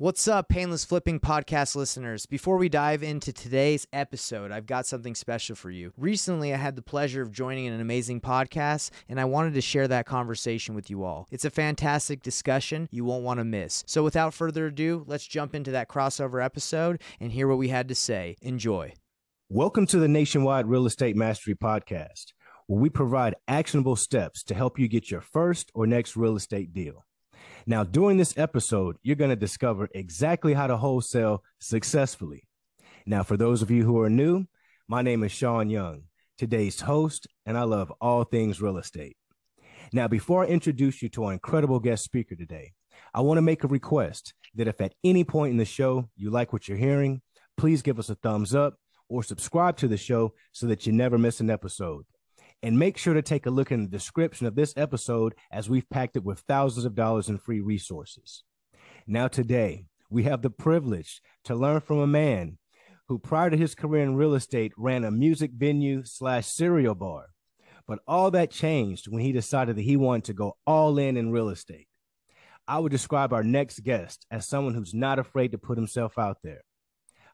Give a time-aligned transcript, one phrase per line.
[0.00, 2.24] What's up, Painless Flipping podcast listeners?
[2.24, 5.92] Before we dive into today's episode, I've got something special for you.
[5.98, 9.86] Recently, I had the pleasure of joining an amazing podcast, and I wanted to share
[9.88, 11.28] that conversation with you all.
[11.30, 13.84] It's a fantastic discussion you won't want to miss.
[13.86, 17.86] So, without further ado, let's jump into that crossover episode and hear what we had
[17.88, 18.38] to say.
[18.40, 18.94] Enjoy.
[19.50, 22.32] Welcome to the Nationwide Real Estate Mastery Podcast,
[22.68, 26.72] where we provide actionable steps to help you get your first or next real estate
[26.72, 27.04] deal.
[27.66, 32.44] Now, during this episode, you're going to discover exactly how to wholesale successfully.
[33.06, 34.46] Now, for those of you who are new,
[34.88, 36.04] my name is Sean Young,
[36.38, 39.16] today's host, and I love all things real estate.
[39.92, 42.72] Now, before I introduce you to our incredible guest speaker today,
[43.12, 46.30] I want to make a request that if at any point in the show you
[46.30, 47.22] like what you're hearing,
[47.56, 48.76] please give us a thumbs up
[49.08, 52.04] or subscribe to the show so that you never miss an episode.
[52.62, 55.88] And make sure to take a look in the description of this episode as we've
[55.88, 58.42] packed it with thousands of dollars in free resources.
[59.06, 62.58] Now, today, we have the privilege to learn from a man
[63.08, 67.30] who, prior to his career in real estate, ran a music venue slash cereal bar.
[67.86, 71.32] But all that changed when he decided that he wanted to go all in in
[71.32, 71.88] real estate.
[72.68, 76.38] I would describe our next guest as someone who's not afraid to put himself out
[76.44, 76.60] there.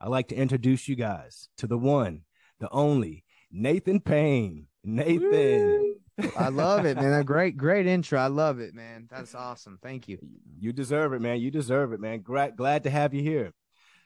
[0.01, 2.23] I'd like to introduce you guys to the one,
[2.59, 4.69] the only, Nathan Payne.
[4.87, 5.97] Nathan.
[6.39, 7.12] I love it, man.
[7.12, 8.19] A great, great intro.
[8.19, 9.09] I love it, man.
[9.11, 9.78] That's awesome.
[9.83, 10.19] Thank you.
[10.59, 11.41] You deserve it, man.
[11.41, 12.23] You deserve it, man.
[12.23, 13.53] Glad, glad to have you here.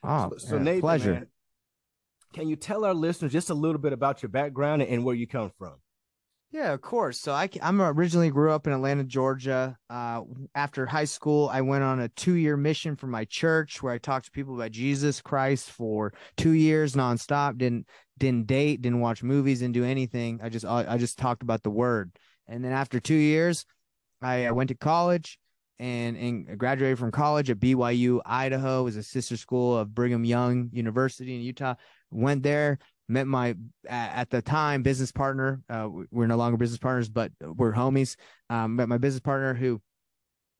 [0.02, 1.12] Oh, so, so Nathan, pleasure.
[1.12, 1.26] Man,
[2.32, 5.26] can you tell our listeners just a little bit about your background and where you
[5.26, 5.74] come from?
[6.52, 7.20] Yeah, of course.
[7.20, 9.76] So I, I'm originally grew up in Atlanta, Georgia.
[9.88, 10.22] Uh,
[10.52, 13.98] after high school, I went on a two year mission for my church where I
[13.98, 17.56] talked to people about Jesus Christ for two years nonstop.
[17.58, 17.86] Didn't
[18.20, 20.38] didn't date, didn't watch movies, didn't do anything.
[20.42, 22.12] I just I just talked about the word.
[22.46, 23.64] And then after two years,
[24.22, 25.38] I, I went to college
[25.80, 28.84] and and graduated from college at BYU, Idaho.
[28.84, 31.74] Was a sister school of Brigham Young University in Utah.
[32.12, 33.56] Went there, met my
[33.88, 35.62] at the time business partner.
[35.68, 38.16] Uh, we're no longer business partners, but we're homies.
[38.48, 39.80] Um, met my business partner who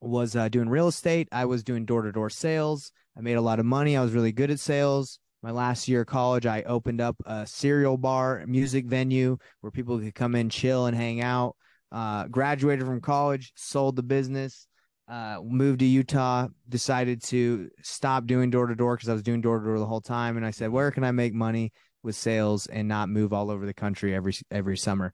[0.00, 1.28] was uh, doing real estate.
[1.30, 2.90] I was doing door to door sales.
[3.16, 3.96] I made a lot of money.
[3.96, 5.18] I was really good at sales.
[5.42, 9.98] My last year of college, I opened up a cereal bar, music venue where people
[9.98, 11.56] could come in, chill, and hang out.
[11.90, 14.68] Uh, graduated from college, sold the business,
[15.08, 19.40] uh, moved to Utah, decided to stop doing door to door because I was doing
[19.40, 20.36] door to door the whole time.
[20.36, 21.72] And I said, where can I make money?
[22.02, 25.12] with sales and not move all over the country every every summer.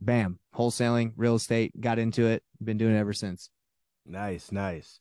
[0.00, 3.50] Bam, wholesaling, real estate, got into it, been doing it ever since.
[4.06, 4.98] Nice, nice.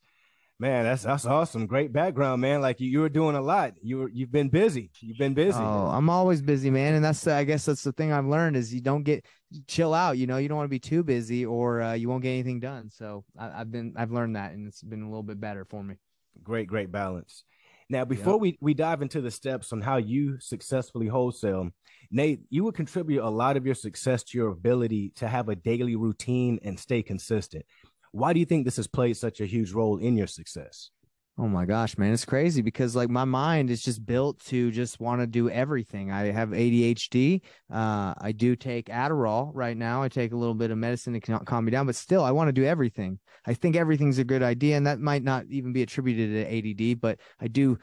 [0.61, 1.67] Man, that's that's awesome.
[1.67, 2.59] Great background, man.
[2.59, 3.75] Like you, you were doing a lot.
[3.81, 4.91] You were you've been busy.
[4.99, 5.57] You've been busy.
[5.57, 6.95] Oh, I'm always busy, man.
[6.95, 9.25] And that's I guess that's the thing I've learned is you don't get
[9.67, 10.17] chill out.
[10.17, 12.59] You know, you don't want to be too busy or uh, you won't get anything
[12.59, 12.89] done.
[12.89, 15.81] So I, I've been I've learned that, and it's been a little bit better for
[15.81, 15.95] me.
[16.43, 17.45] Great, great balance.
[17.89, 18.41] Now, before yep.
[18.41, 21.69] we, we dive into the steps on how you successfully wholesale,
[22.11, 25.55] Nate, you would contribute a lot of your success to your ability to have a
[25.55, 27.65] daily routine and stay consistent.
[28.11, 30.89] Why do you think this has played such a huge role in your success?
[31.41, 34.99] Oh my gosh, man, it's crazy because like my mind is just built to just
[34.99, 36.11] want to do everything.
[36.11, 37.41] I have ADHD.
[37.71, 40.03] Uh, I do take Adderall right now.
[40.03, 42.49] I take a little bit of medicine to calm me down, but still, I want
[42.49, 43.19] to do everything.
[43.45, 46.99] I think everything's a good idea, and that might not even be attributed to ADD,
[46.99, 47.77] but I do.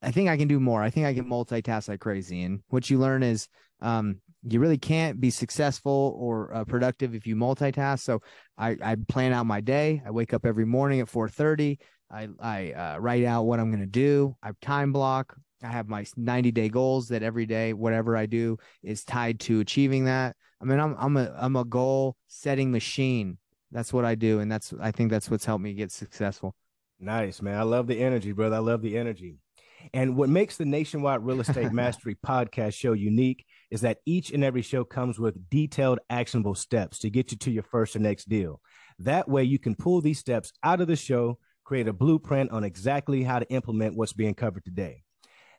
[0.00, 0.82] I think I can do more.
[0.82, 2.42] I think I can multitask like crazy.
[2.44, 3.46] And what you learn is
[3.82, 8.00] um, you really can't be successful or uh, productive if you multitask.
[8.00, 8.20] So
[8.58, 10.02] I, I plan out my day.
[10.04, 11.78] I wake up every morning at 4:30.
[12.10, 14.36] I I uh, write out what I'm going to do.
[14.42, 15.36] I time block.
[15.62, 19.60] I have my 90 day goals that every day, whatever I do, is tied to
[19.60, 20.34] achieving that.
[20.60, 23.38] I mean, I'm I'm a I'm a goal setting machine.
[23.70, 26.54] That's what I do, and that's I think that's what's helped me get successful.
[27.00, 27.58] Nice, man.
[27.58, 28.56] I love the energy, brother.
[28.56, 29.36] I love the energy.
[29.94, 34.44] And what makes the Nationwide Real Estate Mastery podcast show unique is that each and
[34.44, 38.28] every show comes with detailed, actionable steps to get you to your first or next
[38.28, 38.60] deal.
[38.98, 42.64] That way, you can pull these steps out of the show create a blueprint on
[42.64, 45.02] exactly how to implement what's being covered today.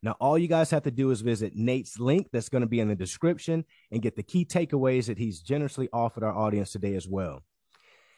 [0.02, 2.82] Now, all you guys have to do is visit Nate's link that's going to be
[2.82, 6.96] in the description and get the key takeaways that he's generously offered our audience today
[6.96, 7.42] as well.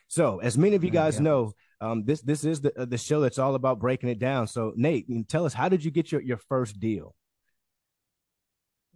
[0.07, 1.53] So, as many of you guys know,
[1.85, 4.47] um, this this is the the show that's all about breaking it down.
[4.47, 7.15] So, Nate, tell us how did you get your your first deal?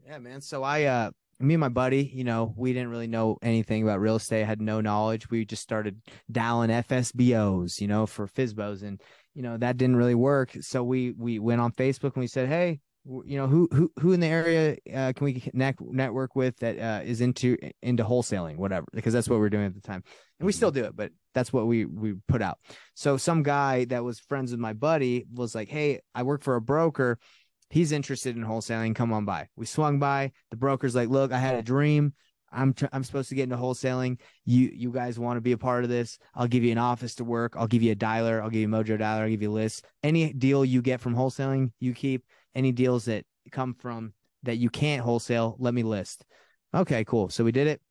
[0.06, 0.42] Yeah, man.
[0.42, 4.02] So I uh me and my buddy, you know, we didn't really know anything about
[4.02, 5.30] real estate, had no knowledge.
[5.30, 8.84] We just started dialing FSBOs, you know, for FSBOs.
[8.84, 9.02] And,
[9.34, 10.52] you know, that didn't really work.
[10.62, 14.12] So we we went on Facebook and we said, Hey, you know who who who
[14.12, 18.58] in the area uh, can we connect network with that uh, is into into wholesaling
[18.58, 20.04] whatever because that's what we are doing at the time
[20.40, 20.82] and we still mm-hmm.
[20.82, 22.60] do it but that's what we we put out
[22.96, 26.56] so some guy that was friends with my buddy was like hey i work for
[26.56, 27.18] a broker
[27.70, 31.40] he's interested in wholesaling come on by we swung by the broker's like look i
[31.40, 32.14] had a dream
[32.52, 34.20] I'm tr- I'm supposed to get into wholesaling.
[34.46, 36.18] You you guys want to be a part of this?
[36.34, 37.54] I'll give you an office to work.
[37.56, 38.42] I'll give you a dialer.
[38.42, 39.22] I'll give you Mojo dialer.
[39.22, 39.86] I'll give you a list.
[40.04, 42.24] Any deal you get from wholesaling, you keep.
[42.56, 44.14] Any deals that come from
[44.44, 46.26] that you can't wholesale, let me list.
[46.74, 47.30] Okay, cool.
[47.30, 47.82] So we did it.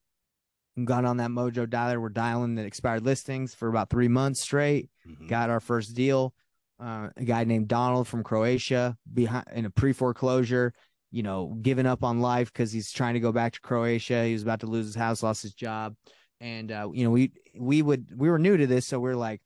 [0.85, 2.01] Got on that Mojo dialer.
[2.01, 4.89] We're dialing the expired listings for about three months straight.
[5.07, 5.27] Mm-hmm.
[5.27, 6.33] Got our first deal.
[6.81, 10.73] Uh, a guy named Donald from Croatia behind in a pre foreclosure
[11.11, 14.25] you know, giving up on life because he's trying to go back to Croatia.
[14.25, 15.95] He was about to lose his house, lost his job,
[16.41, 19.41] and uh, you know, we we would we were new to this, so we're like,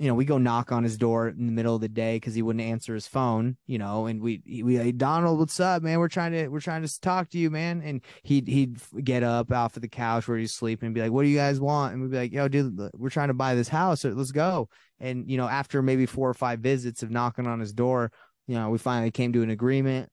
[0.00, 2.34] you know, we go knock on his door in the middle of the day because
[2.34, 5.98] he wouldn't answer his phone, you know, and we we like, Donald, what's up, man?
[5.98, 9.52] We're trying to we're trying to talk to you, man, and he'd he'd get up
[9.52, 11.92] off of the couch where he's sleeping and be like, what do you guys want?
[11.92, 14.70] And we'd be like, yo, dude, we're trying to buy this house, let's go.
[15.00, 18.10] And you know, after maybe four or five visits of knocking on his door,
[18.46, 20.08] you know, we finally came to an agreement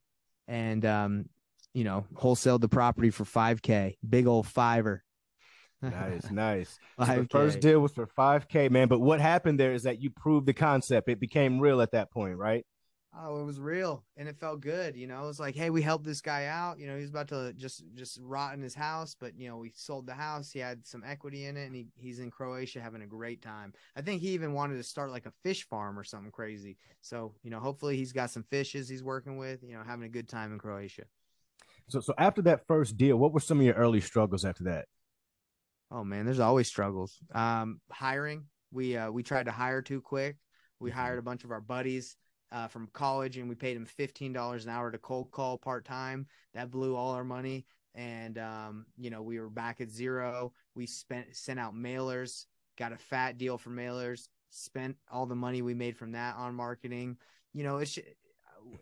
[0.49, 1.29] and um,
[1.73, 5.01] you know, wholesaled the property for 5K, big old fiver.
[5.81, 6.79] Nice, nice.
[7.05, 8.87] So the first deal was for 5K, man.
[8.87, 11.09] But what happened there is that you proved the concept.
[11.09, 12.65] It became real at that point, right?
[13.19, 14.95] Oh, it was real and it felt good.
[14.95, 16.77] You know, it was like, hey, we helped this guy out.
[16.77, 19.71] You know, he's about to just just rot in his house, but you know, we
[19.75, 20.51] sold the house.
[20.51, 23.73] He had some equity in it, and he, he's in Croatia having a great time.
[23.95, 26.77] I think he even wanted to start like a fish farm or something crazy.
[27.01, 29.63] So, you know, hopefully he's got some fishes he's working with.
[29.63, 31.03] You know, having a good time in Croatia.
[31.89, 34.85] So, so after that first deal, what were some of your early struggles after that?
[35.91, 37.17] Oh man, there's always struggles.
[37.33, 38.45] Um, hiring.
[38.71, 40.37] We uh we tried to hire too quick.
[40.79, 40.99] We mm-hmm.
[40.99, 42.17] hired a bunch of our buddies
[42.51, 45.85] uh, from college, and we paid them fifteen dollars an hour to cold call part
[45.85, 46.27] time.
[46.53, 50.53] That blew all our money, and um, you know we were back at zero.
[50.75, 52.45] We spent sent out mailers,
[52.77, 56.55] got a fat deal for mailers, spent all the money we made from that on
[56.55, 57.17] marketing.
[57.53, 57.97] You know, it's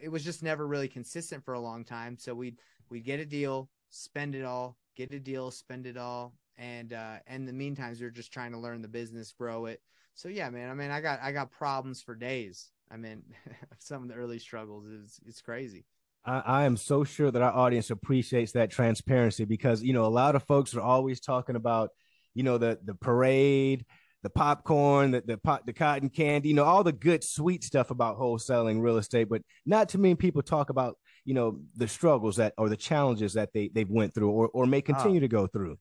[0.02, 2.18] it was just never really consistent for a long time.
[2.20, 2.60] So we'd
[2.90, 7.18] we'd get a deal, spend it all, get a deal, spend it all, and uh,
[7.28, 9.82] in the meantime, are just trying to learn the business, grow it.
[10.14, 10.70] So yeah, man.
[10.70, 12.72] I mean, I got I got problems for days.
[12.90, 13.24] I mean,
[13.80, 15.86] some of the early struggles is it's crazy.
[16.26, 20.08] I, I, am so sure that our audience appreciates that transparency because you know a
[20.08, 21.90] lot of folks are always talking about
[22.34, 23.86] you know the the parade,
[24.24, 27.92] the popcorn, the the pot, the cotton candy, you know all the good sweet stuff
[27.92, 32.38] about wholesaling real estate, but not too many people talk about you know the struggles
[32.38, 35.22] that or the challenges that they they've went through or or may continue oh.
[35.22, 35.78] to go through.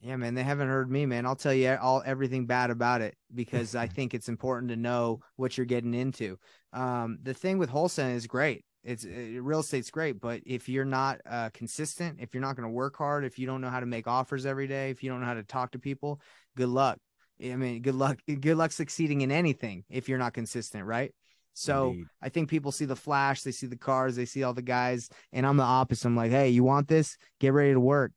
[0.00, 1.26] Yeah, man, they haven't heard me, man.
[1.26, 5.20] I'll tell you all everything bad about it because I think it's important to know
[5.36, 6.38] what you're getting into.
[6.72, 8.64] Um, the thing with wholesaling is great.
[8.82, 12.56] It's it, uh, real estate's great, but if you're not uh, consistent, if you're not
[12.56, 15.02] going to work hard, if you don't know how to make offers every day, if
[15.02, 16.20] you don't know how to talk to people,
[16.56, 16.98] good luck.
[17.42, 18.18] I mean, good luck.
[18.26, 21.12] Good luck succeeding in anything if you're not consistent, right?
[21.52, 22.04] So Indeed.
[22.22, 25.10] I think people see the flash, they see the cars, they see all the guys,
[25.32, 26.06] and I'm the opposite.
[26.06, 27.16] I'm like, hey, you want this?
[27.38, 28.12] Get ready to work.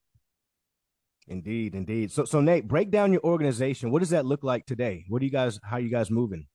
[1.27, 2.11] Indeed, indeed.
[2.11, 3.91] So, so Nate, break down your organization.
[3.91, 5.05] What does that look like today?
[5.07, 5.59] What do you guys?
[5.63, 6.47] How are you guys moving?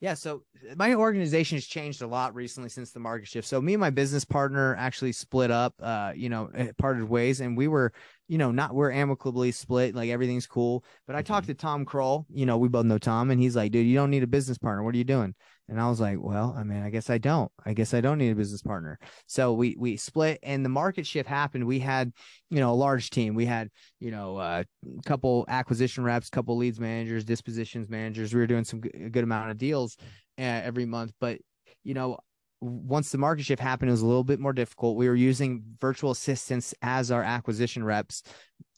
[0.00, 0.44] Yeah, so
[0.76, 3.46] my organization has changed a lot recently since the market shift.
[3.46, 7.40] So me and my business partner actually split up, uh, you know, eh, parted ways,
[7.40, 7.92] and we were,
[8.26, 10.84] you know, not we're amicably split, like everything's cool.
[11.06, 11.34] But I mm-hmm.
[11.34, 13.94] talked to Tom Krol, you know, we both know Tom, and he's like, dude, you
[13.94, 14.82] don't need a business partner.
[14.82, 15.34] What are you doing?
[15.70, 17.50] And I was like, well, I mean, I guess I don't.
[17.64, 18.98] I guess I don't need a business partner.
[19.28, 21.64] So we we split and the market shift happened.
[21.64, 22.12] We had,
[22.50, 23.36] you know, a large team.
[23.36, 24.64] We had, you know, a
[25.06, 28.34] couple acquisition reps, couple leads managers, dispositions managers.
[28.34, 29.96] We were doing some good, good amount of deals
[30.38, 31.38] uh, every month, but
[31.84, 32.18] you know,
[32.60, 34.96] once the market shift happened, it was a little bit more difficult.
[34.96, 38.24] We were using virtual assistants as our acquisition reps.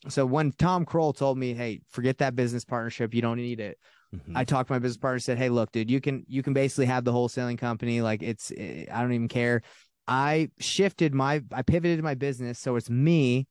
[0.08, 3.14] So when Tom Krol told me, "Hey, forget that business partnership.
[3.14, 3.78] You don't need it,"
[4.14, 4.36] Mm-hmm.
[4.36, 6.52] I talked to my business partner, and said, "Hey, look, dude, you can you can
[6.52, 8.02] basically have the wholesaling company.
[8.02, 9.62] Like it's, it, I don't even care."
[10.08, 13.46] I shifted my, I pivoted my business so it's me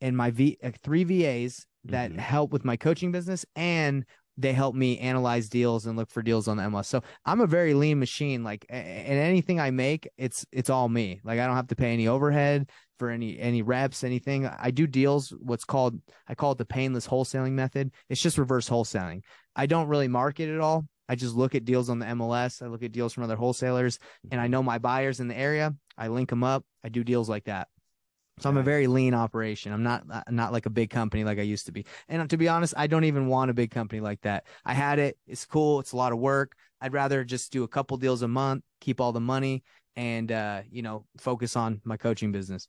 [0.00, 2.18] and my V uh, three VAs that mm-hmm.
[2.18, 4.04] help with my coaching business and
[4.36, 6.86] they help me analyze deals and look for deals on the MLS.
[6.86, 8.42] So I'm a very lean machine.
[8.42, 11.20] Like, and anything I make, it's it's all me.
[11.22, 14.46] Like I don't have to pay any overhead for any any reps, anything.
[14.46, 15.32] I do deals.
[15.40, 17.92] What's called I call it the painless wholesaling method.
[18.08, 19.22] It's just reverse wholesaling.
[19.56, 20.86] I don't really market at all.
[21.08, 22.62] I just look at deals on the MLS.
[22.62, 23.98] I look at deals from other wholesalers,
[24.30, 25.74] and I know my buyers in the area.
[25.98, 26.64] I link them up.
[26.82, 27.68] I do deals like that.
[28.40, 29.72] So I'm a very lean operation.
[29.72, 31.86] I'm not uh, not like a big company like I used to be.
[32.08, 34.46] And to be honest, I don't even want a big company like that.
[34.64, 35.16] I had it.
[35.26, 35.78] It's cool.
[35.78, 36.56] It's a lot of work.
[36.80, 39.62] I'd rather just do a couple deals a month, keep all the money,
[39.94, 42.68] and uh, you know, focus on my coaching business.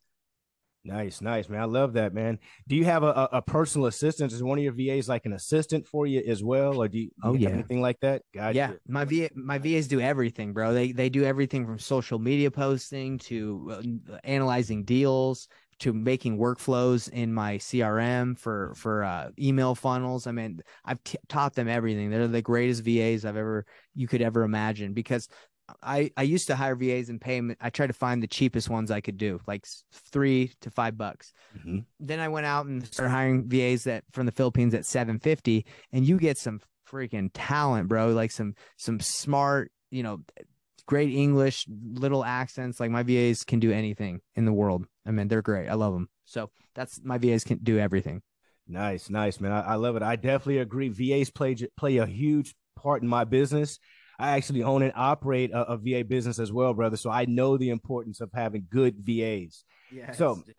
[0.85, 1.59] Nice, nice, man.
[1.59, 2.37] I love that, man.
[2.67, 4.31] Do you have a, a personal assistant?
[4.31, 7.07] Is one of your VAs like an assistant for you as well, or do you,
[7.07, 7.49] do oh, you yeah.
[7.49, 8.21] anything like that?
[8.35, 8.55] Gotcha.
[8.55, 10.73] Yeah, my VA, my VAs do everything, bro.
[10.73, 15.47] They they do everything from social media posting to uh, analyzing deals
[15.79, 20.27] to making workflows in my CRM for for uh, email funnels.
[20.27, 22.11] I mean, I've t- taught them everything.
[22.11, 23.65] They're the greatest VAs I've ever
[23.95, 25.27] you could ever imagine because
[25.81, 27.55] I I used to hire VAs and pay them.
[27.59, 31.33] I tried to find the cheapest ones I could do, like three to five bucks.
[31.57, 31.79] Mm-hmm.
[31.99, 35.65] Then I went out and started hiring VAs that from the Philippines at seven fifty,
[35.91, 38.09] and you get some freaking talent, bro.
[38.09, 40.21] Like some some smart, you know,
[40.85, 42.79] great English, little accents.
[42.79, 44.85] Like my VAs can do anything in the world.
[45.05, 45.67] I mean, they're great.
[45.67, 46.09] I love them.
[46.25, 48.21] So that's my VAs can do everything.
[48.67, 49.51] Nice, nice, man.
[49.51, 50.03] I, I love it.
[50.03, 50.89] I definitely agree.
[50.89, 53.79] VAs play play a huge part in my business.
[54.19, 56.97] I actually own and operate a, a, VA business as well, brother.
[56.97, 59.63] So I know the importance of having good VAs.
[59.91, 60.11] Yeah.
[60.11, 60.55] So sure.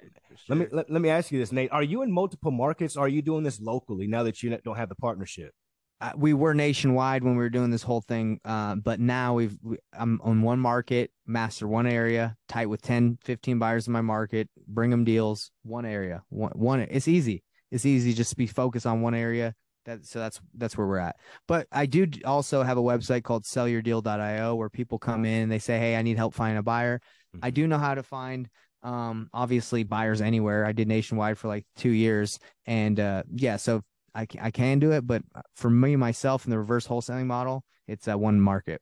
[0.49, 1.73] let me let, let me ask you this, Nate.
[1.73, 2.97] Are you in multiple markets?
[2.97, 5.53] are you doing this locally now that you don't have the partnership?
[5.99, 9.57] Uh, we were nationwide when we were doing this whole thing, uh, but now we've
[9.63, 14.03] we, I'm on one market, master one area, tight with 10, 15 buyers in my
[14.03, 16.81] market, bring them deals, one area, one one.
[16.81, 17.43] It's easy.
[17.71, 19.55] It's easy just to be focused on one area
[19.87, 21.17] that so that's that's where we're at.
[21.49, 25.59] But I do also have a website called sellyourdeal.io where people come in and they
[25.59, 27.01] say, "Hey, I need help finding a buyer."
[27.35, 27.45] Mm-hmm.
[27.45, 28.49] I do know how to find
[28.83, 30.67] um obviously buyers anywhere.
[30.67, 33.83] I did nationwide for like 2 years and uh yeah, so
[34.15, 35.23] I I can do it, but
[35.55, 38.81] for me myself in the reverse wholesaling model, it's a one market.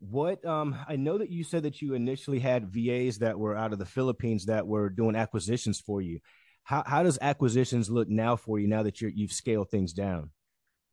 [0.00, 3.72] What um I know that you said that you initially had VAs that were out
[3.72, 6.20] of the Philippines that were doing acquisitions for you.
[6.64, 10.30] How how does acquisitions look now for you now that you're you've scaled things down?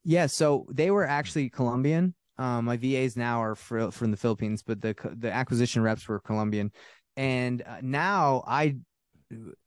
[0.03, 2.15] Yeah, so they were actually Colombian.
[2.37, 6.71] Um, my VAs now are from the Philippines, but the the acquisition reps were Colombian,
[7.15, 8.77] and uh, now I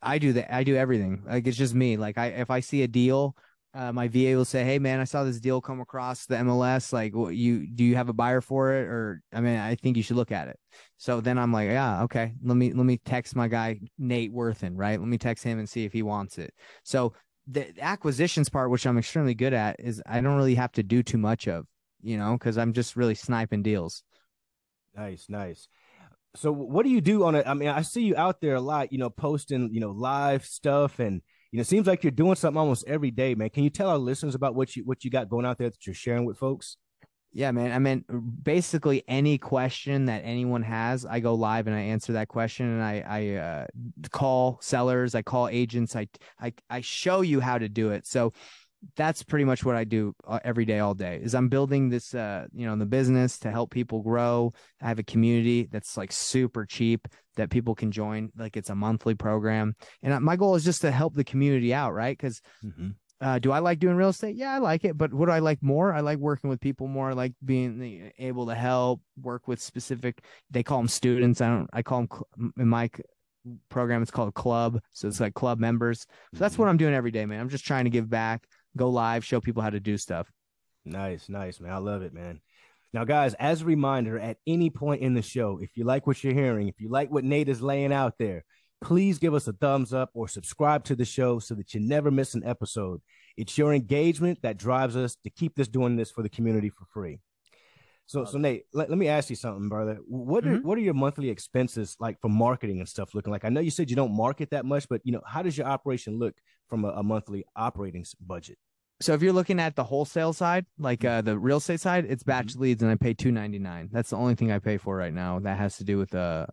[0.01, 0.55] I do that.
[0.55, 1.25] I do everything.
[1.27, 1.97] Like it's just me.
[1.97, 3.37] Like I if I see a deal
[3.73, 6.93] uh, my VA will say, "Hey, man, I saw this deal come across the MLS.
[6.93, 8.87] Like, what you do you have a buyer for it?
[8.89, 10.59] Or I mean, I think you should look at it."
[10.97, 12.35] So then I'm like, "Yeah, okay.
[12.43, 14.99] Let me let me text my guy Nate Worthen, right?
[14.99, 17.13] Let me text him and see if he wants it." So
[17.47, 21.03] the acquisitions part, which I'm extremely good at, is I don't really have to do
[21.03, 21.67] too much of,
[22.01, 24.03] you know, because I'm just really sniping deals.
[24.97, 25.69] Nice, nice.
[26.37, 27.47] So what do you do on it?
[27.47, 30.45] I mean, I see you out there a lot, you know, posting, you know, live
[30.45, 33.51] stuff and you know, it seems like you're doing something almost every day, man.
[33.51, 35.87] Can you tell our listeners about what you what you got going out there that
[35.87, 36.77] you're sharing with folks?
[37.33, 37.71] Yeah, man.
[37.71, 38.05] I mean,
[38.43, 42.83] basically any question that anyone has, I go live and I answer that question, and
[42.83, 43.67] I I uh,
[44.11, 46.09] call sellers, I call agents, I
[46.41, 48.07] I I show you how to do it.
[48.07, 48.33] So
[48.97, 51.21] that's pretty much what I do uh, every day, all day.
[51.23, 54.53] Is I'm building this, uh, you know, the business to help people grow.
[54.81, 57.07] I have a community that's like super cheap
[57.37, 58.31] that people can join.
[58.37, 61.93] Like it's a monthly program, and my goal is just to help the community out,
[61.93, 62.17] right?
[62.17, 62.89] Because mm-hmm.
[63.21, 64.37] uh, do I like doing real estate?
[64.37, 64.97] Yeah, I like it.
[64.97, 65.93] But what do I like more?
[65.93, 67.11] I like working with people more.
[67.11, 70.25] I like being able to help work with specific.
[70.51, 71.41] They call them students.
[71.41, 71.69] I don't.
[71.73, 72.07] I call
[72.37, 72.91] them in my
[73.69, 74.03] program.
[74.03, 74.81] It's called club.
[74.93, 76.07] So it's like club members.
[76.35, 76.63] So that's mm-hmm.
[76.63, 77.41] what I'm doing every day, man.
[77.41, 78.45] I'm just trying to give back
[78.77, 80.31] go live, show people how to do stuff.
[80.85, 81.73] Nice, nice, man.
[81.73, 82.41] I love it, man.
[82.93, 86.25] Now, guys, as a reminder, at any point in the show, if you like what
[86.25, 88.45] you're hearing, if you like what Nate is laying out there,
[88.83, 92.11] please give us a thumbs up or subscribe to the show so that you never
[92.11, 93.01] miss an episode.
[93.37, 96.85] It's your engagement that drives us to keep this doing this for the community for
[96.93, 97.21] free.
[98.11, 100.01] So, so Nate, let, let me ask you something, brother.
[100.05, 100.67] What are mm-hmm.
[100.67, 103.45] what are your monthly expenses like for marketing and stuff looking like?
[103.45, 105.69] I know you said you don't market that much, but you know, how does your
[105.69, 106.35] operation look
[106.69, 108.59] from a, a monthly operating budget?
[109.01, 111.19] So if you're looking at the wholesale side, like mm-hmm.
[111.19, 112.63] uh, the real estate side, it's batch mm-hmm.
[112.63, 113.89] leads, and I pay two ninety nine.
[113.93, 115.39] That's the only thing I pay for right now.
[115.39, 116.47] That has to do with uh,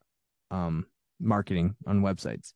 [0.52, 0.86] um,
[1.20, 2.54] marketing on websites.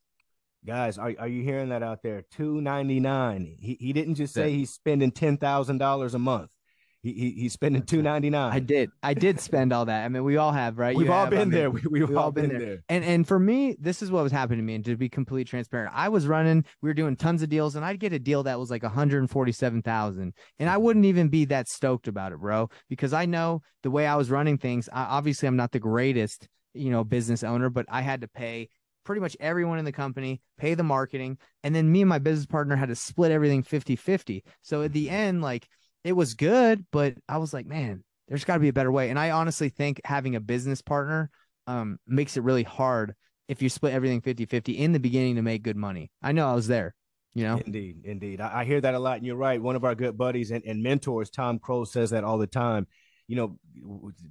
[0.64, 2.22] Guys, are are you hearing that out there?
[2.30, 3.56] Two ninety nine.
[3.58, 6.50] He he didn't just say he's spending ten thousand dollars a month.
[7.02, 8.52] He, he he's spending two ninety nine.
[8.52, 8.90] I did.
[9.02, 10.04] I did spend all that.
[10.04, 10.96] I mean, we all have, right?
[10.96, 11.70] We've you all have, been I mean, there.
[11.70, 12.68] We, we've, we've all, been, been there.
[12.68, 12.84] there.
[12.88, 14.76] And and for me, this is what was happening to me.
[14.76, 16.64] And to be completely transparent, I was running.
[16.80, 18.92] We were doing tons of deals, and I'd get a deal that was like one
[18.92, 20.82] hundred forty seven thousand, and I hmm.
[20.82, 24.30] wouldn't even be that stoked about it, bro, because I know the way I was
[24.30, 24.88] running things.
[24.92, 28.68] I, obviously, I'm not the greatest, you know, business owner, but I had to pay
[29.04, 32.46] pretty much everyone in the company, pay the marketing, and then me and my business
[32.46, 34.44] partner had to split everything 50 50.
[34.62, 35.66] So at the end, like
[36.04, 39.10] it was good, but I was like, man, there's got to be a better way.
[39.10, 41.30] And I honestly think having a business partner
[41.66, 43.14] um, makes it really hard
[43.48, 46.10] if you split everything 50 50 in the beginning to make good money.
[46.22, 46.94] I know I was there,
[47.34, 47.60] you know?
[47.64, 48.40] Indeed, indeed.
[48.40, 49.18] I, I hear that a lot.
[49.18, 49.60] And you're right.
[49.60, 52.86] One of our good buddies and, and mentors, Tom Krol, says that all the time.
[53.28, 53.58] You know,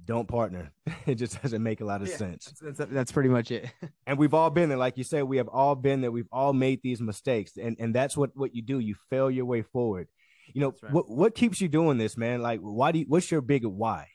[0.04, 0.72] don't partner.
[1.06, 2.52] it just doesn't make a lot of Yeah, sense.
[2.60, 3.70] That's, that's, that's pretty much it.
[4.06, 4.78] And we've all been there.
[4.78, 6.10] Like you said, we have all been there.
[6.10, 7.52] We've all made these mistakes.
[7.56, 8.78] And and that's what what you do.
[8.78, 10.08] You fail your way forward.
[10.54, 10.92] You know, right.
[10.92, 12.42] what what keeps you doing this, man?
[12.42, 14.08] Like why do you what's your big why?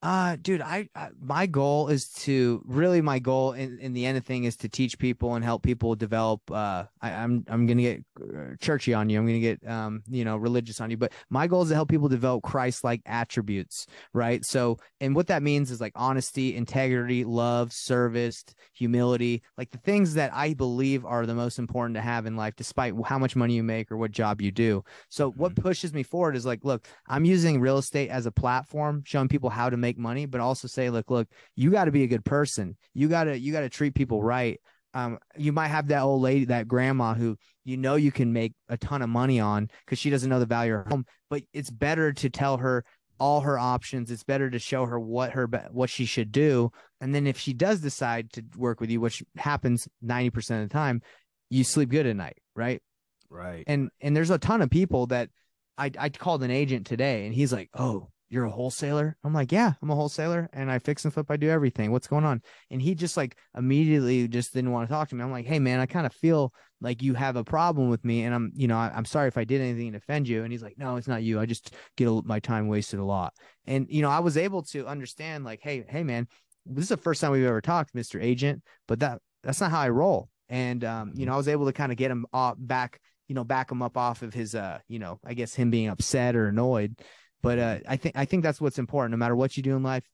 [0.00, 4.16] Uh, dude, I, I my goal is to really my goal in, in the end
[4.16, 6.40] of thing is to teach people and help people develop.
[6.48, 9.18] Uh, I, I'm I'm gonna get uh, churchy on you.
[9.18, 11.88] I'm gonna get um you know religious on you, but my goal is to help
[11.88, 14.44] people develop Christ-like attributes, right?
[14.44, 20.14] So, and what that means is like honesty, integrity, love, service, humility, like the things
[20.14, 23.54] that I believe are the most important to have in life, despite how much money
[23.54, 24.84] you make or what job you do.
[25.08, 29.02] So, what pushes me forward is like, look, I'm using real estate as a platform,
[29.04, 32.02] showing people how to make money, but also say, look, look, you got to be
[32.02, 32.76] a good person.
[32.92, 34.60] You gotta, you gotta treat people right.
[34.94, 38.54] Um, you might have that old lady, that grandma who you know you can make
[38.68, 41.06] a ton of money on because she doesn't know the value of her home.
[41.30, 42.84] But it's better to tell her
[43.20, 44.10] all her options.
[44.10, 47.52] It's better to show her what her what she should do, and then if she
[47.52, 51.02] does decide to work with you, which happens ninety percent of the time,
[51.50, 52.82] you sleep good at night, right?
[53.30, 53.64] Right.
[53.66, 55.28] and and there's a ton of people that
[55.76, 59.52] I I called an agent today and he's like, "Oh, you're a wholesaler?" I'm like,
[59.52, 61.30] "Yeah, I'm a wholesaler and I fix and flip.
[61.30, 61.92] I do everything.
[61.92, 65.22] What's going on?" And he just like immediately just didn't want to talk to me.
[65.22, 68.22] I'm like, "Hey man, I kind of feel like you have a problem with me
[68.22, 70.52] and I'm, you know, I, I'm sorry if I did anything to offend you." And
[70.52, 71.40] he's like, "No, it's not you.
[71.40, 73.34] I just get a, my time wasted a lot."
[73.66, 76.28] And you know, I was able to understand like, "Hey, hey man,
[76.66, 78.22] this is the first time we've ever talked, Mr.
[78.22, 81.66] Agent, but that that's not how I roll." And um, you know, I was able
[81.66, 84.54] to kind of get him off back you know, back him up off of his,
[84.54, 86.98] uh, you know, I guess him being upset or annoyed.
[87.42, 89.12] But uh, I think I think that's what's important.
[89.12, 90.04] No matter what you do in life,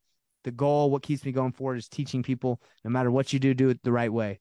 [0.44, 2.60] the goal, what keeps me going forward, is teaching people.
[2.84, 4.40] No matter what you do, do it the right way.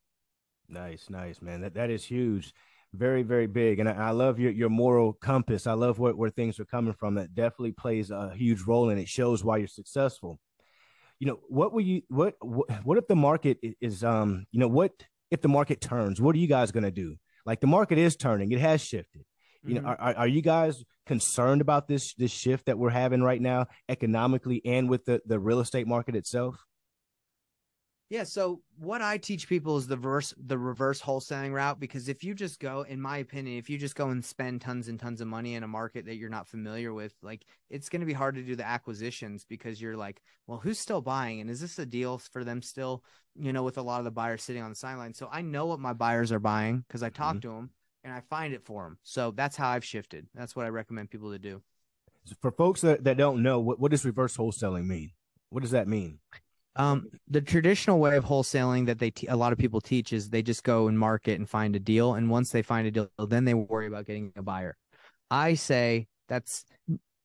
[0.67, 1.61] Nice, nice, man.
[1.61, 2.53] That that is huge.
[2.93, 3.79] Very, very big.
[3.79, 5.65] And I, I love your your moral compass.
[5.65, 7.15] I love where, where things are coming from.
[7.15, 10.39] That definitely plays a huge role and it shows why you're successful.
[11.19, 14.67] You know, what will you what what, what if the market is um, you know,
[14.67, 14.91] what
[15.31, 16.19] if the market turns?
[16.19, 17.15] What are you guys gonna do?
[17.45, 19.23] Like the market is turning, it has shifted.
[19.65, 20.03] You know, mm-hmm.
[20.03, 24.61] are, are you guys concerned about this this shift that we're having right now economically
[24.65, 26.57] and with the, the real estate market itself?
[28.09, 28.25] Yeah.
[28.25, 31.79] So what I teach people is the verse, the reverse wholesaling route.
[31.79, 34.87] Because if you just go, in my opinion, if you just go and spend tons
[34.87, 38.01] and tons of money in a market that you're not familiar with, like it's going
[38.01, 41.49] to be hard to do the acquisitions because you're like, well, who's still buying, and
[41.49, 43.03] is this a deal for them still?
[43.35, 45.15] You know, with a lot of the buyers sitting on the sideline.
[45.15, 47.49] So I know what my buyers are buying because I talk mm-hmm.
[47.49, 47.69] to them
[48.03, 48.97] and I find it for them.
[49.03, 50.27] So that's how I've shifted.
[50.33, 51.61] That's what I recommend people to do.
[52.41, 55.11] For folks that, that don't know, what, what does reverse wholesaling mean?
[55.49, 56.19] What does that mean?
[56.75, 60.29] Um, the traditional way of wholesaling that they te- a lot of people teach is
[60.29, 63.09] they just go and market and find a deal, and once they find a deal,
[63.19, 64.75] then they worry about getting a buyer.
[65.29, 66.65] I say that's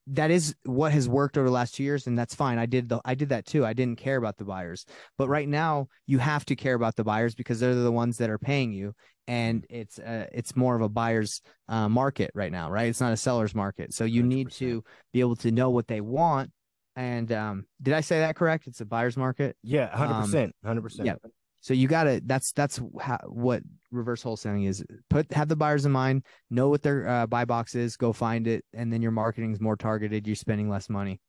[0.08, 2.58] that is what has worked over the last two years, and that's fine.
[2.58, 3.64] I did the I did that too.
[3.64, 4.84] I didn't care about the buyers,
[5.16, 8.28] but right now you have to care about the buyers because they're the ones that
[8.28, 8.94] are paying you,
[9.28, 12.88] and it's uh, it's more of a buyer's uh, market right now, right?
[12.88, 14.56] It's not a seller's market, so you need 100%.
[14.56, 16.50] to be able to know what they want.
[16.96, 18.66] And um, did I say that correct?
[18.66, 19.56] It's a buyer's market.
[19.62, 21.06] Yeah, hundred Um, percent, hundred percent.
[21.06, 21.14] yeah.
[21.60, 24.82] So you gotta that's that's how, what reverse wholesaling is.
[25.10, 28.46] Put have the buyers in mind, know what their uh, buy box is, go find
[28.46, 30.26] it, and then your marketing is more targeted.
[30.26, 31.20] You're spending less money.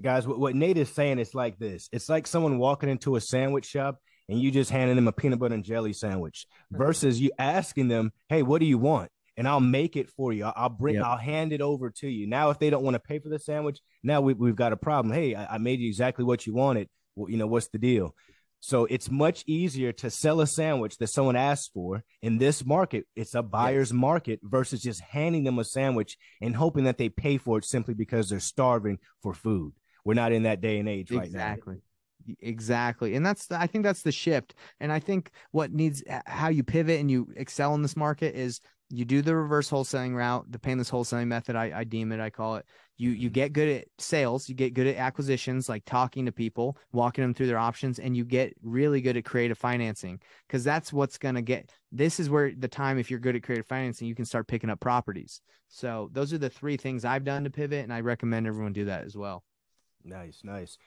[0.00, 1.88] Guys, what, what Nate is saying is like this.
[1.92, 3.96] It's like someone walking into a sandwich shop
[4.28, 8.12] and you just handing them a peanut butter and jelly sandwich versus you asking them,
[8.28, 10.44] "Hey, what do you want?" And I'll make it for you.
[10.44, 10.94] I'll, bring.
[10.94, 11.04] Yep.
[11.04, 12.26] I'll hand it over to you.
[12.26, 14.78] Now, if they don't want to pay for the sandwich, now we, we've got a
[14.78, 15.12] problem.
[15.12, 16.88] Hey, I, I made you exactly what you wanted.
[17.16, 18.14] Well, you know what's the deal?
[18.60, 23.06] So it's much easier to sell a sandwich that someone asks for in this market.
[23.14, 27.36] It's a buyer's market versus just handing them a sandwich and hoping that they pay
[27.38, 29.74] for it simply because they're starving for food.
[30.04, 31.52] We're not in that day and age right now.
[31.52, 31.76] exactly.
[32.40, 33.14] Exactly.
[33.14, 34.54] And that's the, I think that's the shift.
[34.80, 38.60] And I think what needs how you pivot and you excel in this market is
[38.90, 42.30] you do the reverse wholesaling route, the painless wholesaling method, I, I deem it, I
[42.30, 42.66] call it.
[42.96, 43.34] You you mm-hmm.
[43.34, 47.34] get good at sales, you get good at acquisitions, like talking to people, walking them
[47.34, 50.20] through their options, and you get really good at creative financing.
[50.46, 53.66] Because that's what's gonna get this is where the time if you're good at creative
[53.66, 55.40] financing, you can start picking up properties.
[55.68, 58.84] So those are the three things I've done to pivot, and I recommend everyone do
[58.86, 59.42] that as well.
[60.04, 60.78] Nice, nice.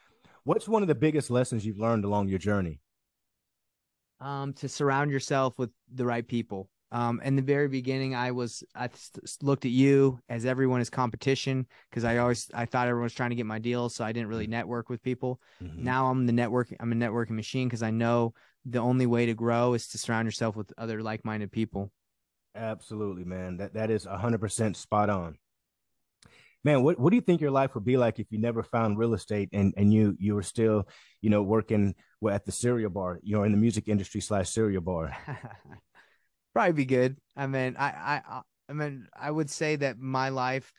[0.50, 2.80] What's one of the biggest lessons you've learned along your journey?
[4.20, 6.72] um, to surround yourself with the right people.
[6.92, 8.90] Um, in the very beginning, I was I
[9.44, 13.30] looked at you as everyone is competition because I always I thought everyone was trying
[13.30, 15.40] to get my deals, so I didn't really network with people.
[15.62, 15.84] Mhm.
[15.84, 18.34] Now I'm the network I'm a networking machine because I know
[18.66, 21.92] the only way to grow is to surround yourself with other like-minded people.
[22.56, 23.58] Absolutely, man.
[23.58, 25.38] That that is hundred percent spot on.
[26.64, 28.98] Man, what, what do you think your life would be like if you never found
[28.98, 30.88] real estate and, and you you were still,
[31.22, 31.96] you know, working
[32.30, 35.16] at the cereal bar, you know, in the music industry slash cereal bar?
[36.54, 37.18] Probably be good.
[37.38, 40.72] I mean, I, I I mean, I would say that my life,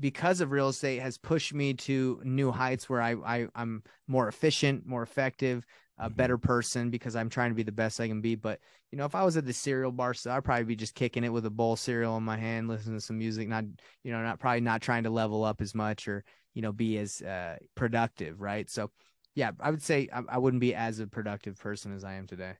[0.00, 4.28] because of real estate, has pushed me to new heights where I, I I'm more
[4.28, 5.66] efficient, more effective,
[5.98, 6.14] a mm-hmm.
[6.14, 8.34] better person because I'm trying to be the best I can be.
[8.34, 10.94] But you know, if I was at the cereal bar, so I'd probably be just
[10.94, 13.64] kicking it with a bowl of cereal in my hand, listening to some music, not
[14.02, 16.98] you know, not probably not trying to level up as much or you know be
[16.98, 18.68] as uh, productive, right?
[18.68, 18.90] So,
[19.34, 22.26] yeah, I would say I, I wouldn't be as a productive person as I am
[22.26, 22.54] today.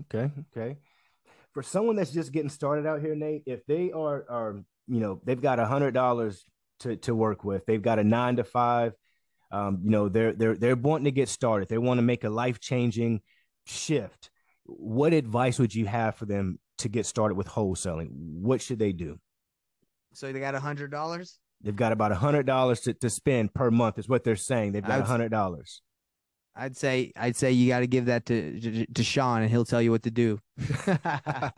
[0.00, 0.76] Okay, okay.
[1.52, 5.20] For someone that's just getting started out here, Nate, if they are are you know
[5.24, 6.44] they've got a hundred dollars
[6.80, 8.94] to to work with, they've got a nine to five
[9.54, 11.68] um, you know, they're they're they're wanting to get started.
[11.68, 13.20] They want to make a life changing
[13.66, 14.30] shift.
[14.64, 18.08] What advice would you have for them to get started with wholesaling?
[18.10, 19.20] What should they do?
[20.12, 21.38] So they got a hundred dollars.
[21.62, 24.72] They've got about a hundred dollars to, to spend per month, is what they're saying.
[24.72, 25.82] They've got a hundred dollars.
[26.56, 29.64] I'd say I'd say you got to give that to, to to Sean, and he'll
[29.64, 30.40] tell you what to do.
[30.86, 31.52] That's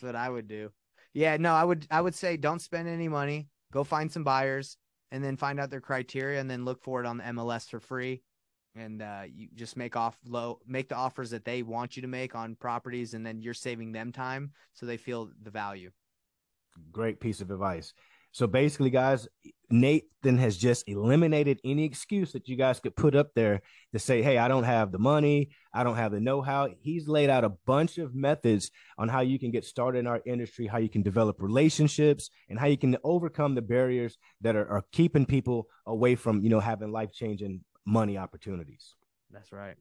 [0.00, 0.70] what I would do.
[1.14, 3.48] Yeah, no, I would I would say don't spend any money.
[3.72, 4.76] Go find some buyers
[5.10, 7.80] and then find out their criteria and then look for it on the MLS for
[7.80, 8.22] free.
[8.76, 12.08] And uh, you just make off low, make the offers that they want you to
[12.08, 15.90] make on properties, and then you're saving them time so they feel the value.
[16.90, 17.94] Great piece of advice.
[18.34, 19.28] So basically, guys,
[19.70, 24.22] Nathan has just eliminated any excuse that you guys could put up there to say,
[24.22, 26.68] hey, I don't have the money, I don't have the know how.
[26.80, 30.20] He's laid out a bunch of methods on how you can get started in our
[30.26, 34.68] industry, how you can develop relationships, and how you can overcome the barriers that are,
[34.68, 38.96] are keeping people away from, you know, having life changing money opportunities.
[39.30, 39.76] That's right.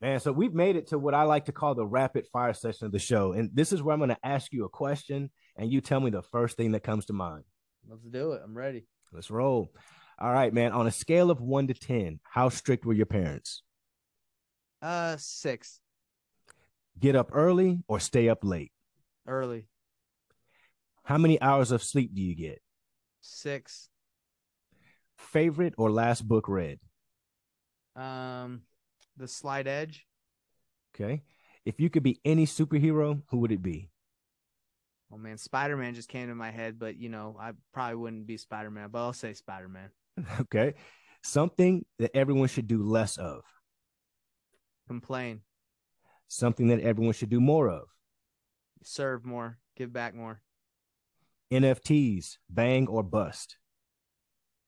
[0.00, 2.86] Man, so we've made it to what I like to call the rapid fire session
[2.86, 3.32] of the show.
[3.32, 6.10] And this is where I'm going to ask you a question and you tell me
[6.10, 7.44] the first thing that comes to mind.
[7.88, 8.42] Let's do it.
[8.44, 8.86] I'm ready.
[9.12, 9.72] Let's roll.
[10.18, 10.72] All right, man.
[10.72, 13.62] On a scale of one to 10, how strict were your parents?
[14.80, 15.80] Uh, six.
[16.98, 18.72] Get up early or stay up late?
[19.26, 19.66] Early.
[21.04, 22.60] How many hours of sleep do you get?
[23.20, 23.88] Six.
[25.16, 26.78] Favorite or last book read?
[27.96, 28.62] Um,
[29.16, 30.06] The Slight Edge.
[30.94, 31.22] Okay.
[31.64, 33.90] If you could be any superhero, who would it be?
[35.12, 38.26] Oh man, Spider Man just came to my head, but you know, I probably wouldn't
[38.26, 39.90] be Spider Man, but I'll say Spider Man.
[40.40, 40.74] Okay.
[41.22, 43.42] Something that everyone should do less of.
[44.86, 45.42] Complain.
[46.28, 47.88] Something that everyone should do more of.
[48.82, 50.42] Serve more, give back more.
[51.52, 53.56] NFTs, bang or bust.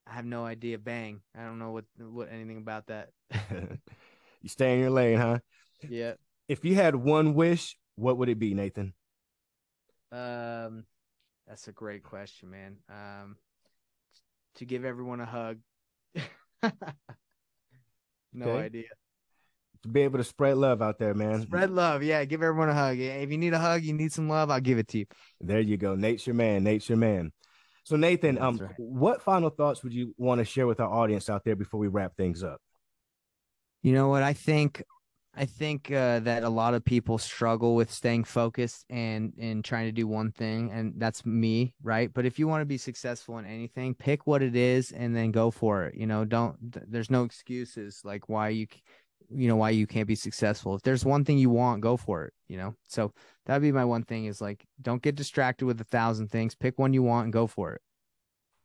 [0.07, 0.79] I have no idea.
[0.79, 1.21] Bang.
[1.37, 3.11] I don't know what what anything about that.
[4.43, 5.39] you stay in your lane, huh?
[5.89, 6.15] Yeah.
[6.49, 8.95] If you had one wish, what would it be, Nathan?
[10.13, 10.85] Um,
[11.47, 12.77] that's a great question, man.
[12.89, 13.37] Um,
[14.57, 15.59] to give everyone a hug.
[18.33, 18.65] no okay.
[18.65, 18.85] idea.
[19.83, 21.43] To be able to spread love out there, man.
[21.43, 22.25] Spread love, yeah.
[22.25, 22.99] Give everyone a hug.
[22.99, 25.07] If you need a hug, you need some love, I'll give it to you.
[25.41, 25.95] There you go.
[25.95, 26.65] Nate's your man.
[26.65, 27.33] Nate's your man.
[27.85, 28.71] So Nathan, um, right.
[28.77, 31.89] what final thoughts would you want to share with our audience out there before we
[31.89, 32.61] wrap things up?
[33.83, 34.23] You know what?
[34.23, 34.83] I think
[35.35, 39.87] I think uh, that a lot of people struggle with staying focused and and trying
[39.87, 42.13] to do one thing, and that's me, right?
[42.13, 45.31] But if you want to be successful in anything, pick what it is and then
[45.31, 45.95] go for it.
[45.95, 46.57] You know, don't.
[46.91, 48.67] There's no excuses like why you,
[49.31, 50.75] you know, why you can't be successful.
[50.75, 52.35] If there's one thing you want, go for it.
[52.49, 53.13] You know, so
[53.47, 56.57] that'd be my one thing is like don't get distracted with a thousand things.
[56.57, 57.83] Pick one you want and go for it.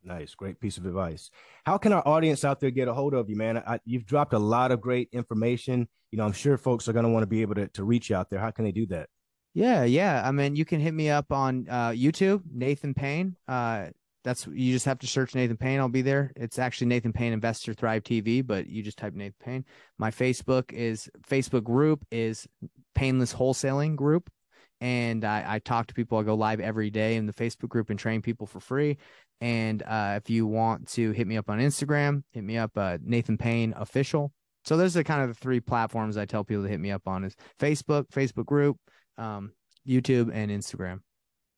[0.06, 1.30] Nice, great piece of advice.
[1.64, 3.58] How can our audience out there get a hold of you, man?
[3.58, 5.88] I, you've dropped a lot of great information.
[6.12, 8.12] You know, I'm sure folks are going to want to be able to to reach
[8.12, 8.38] out there.
[8.38, 9.08] How can they do that?
[9.52, 10.22] Yeah, yeah.
[10.24, 13.36] I mean, you can hit me up on uh, YouTube, Nathan Payne.
[13.48, 13.86] Uh,
[14.22, 15.80] that's you just have to search Nathan Payne.
[15.80, 16.32] I'll be there.
[16.36, 19.64] It's actually Nathan Payne Investor Thrive TV, but you just type Nathan Payne.
[19.98, 22.46] My Facebook is Facebook group is
[22.94, 24.30] Painless Wholesaling Group
[24.80, 26.18] and I, I, talk to people.
[26.18, 28.98] I go live every day in the Facebook group and train people for free.
[29.40, 32.98] And uh, if you want to hit me up on Instagram, hit me up uh,
[33.02, 34.32] Nathan Payne official.
[34.64, 37.06] So those are kind of the three platforms I tell people to hit me up
[37.06, 38.76] on is Facebook, Facebook group,
[39.16, 39.52] um,
[39.86, 41.00] YouTube, and Instagram.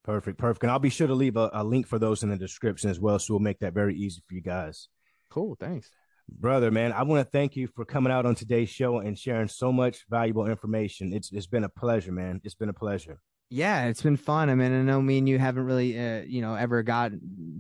[0.05, 0.63] Perfect, perfect.
[0.63, 3.01] And I'll be sure to leave a, a link for those in the description as
[3.01, 4.89] well, so we'll make that very easy for you guys.
[5.31, 5.91] Cool, thanks
[6.29, 9.49] brother man i want to thank you for coming out on today's show and sharing
[9.49, 13.87] so much valuable information it's it's been a pleasure man it's been a pleasure yeah,
[13.87, 14.51] it's been fun.
[14.51, 17.13] I mean, I know me and you haven't really, uh, you know, ever got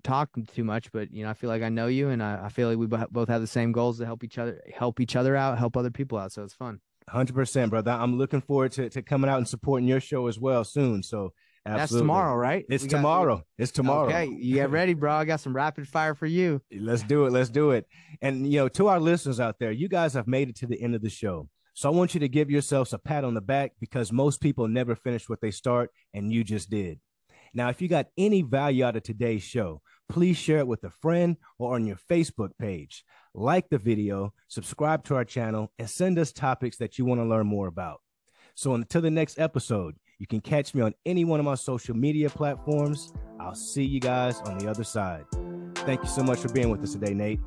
[0.04, 2.48] talked too much, but you know, I feel like I know you, and I, I
[2.50, 5.34] feel like we both have the same goals to help each other, help each other
[5.34, 6.32] out, help other people out.
[6.32, 6.80] So it's fun.
[7.08, 7.90] Hundred percent, brother.
[7.90, 11.02] I'm looking forward to, to coming out and supporting your show as well soon.
[11.02, 11.32] So
[11.68, 11.78] absolutely.
[11.80, 12.64] That's tomorrow, right?
[12.68, 13.42] It's We got- tomorrow.
[13.58, 14.08] it's tomorrow.
[14.08, 15.12] Okay, you get ready, bro.
[15.12, 16.60] I got some rapid fire for you.
[16.72, 17.32] Let's do it.
[17.32, 17.86] Let's do it.
[18.22, 20.80] And you know, to our listeners out there, you guys have made it to the
[20.80, 21.48] end of the show.
[21.74, 24.66] So I want you to give yourselves a pat on the back because most people
[24.66, 26.98] never finish what they start, and you just did.
[27.54, 30.90] Now, if you got any value out of today's show, please share it with a
[30.90, 33.04] friend or on your Facebook page.
[33.32, 37.24] Like the video, subscribe to our channel, and send us topics that you want to
[37.24, 38.00] learn more about.
[38.54, 41.96] So until the next episode, you can catch me on any one of my social
[41.96, 43.12] media platforms.
[43.40, 45.24] I'll see you guys on the other side.
[45.74, 47.40] Thank you so much for being with us today, Nate.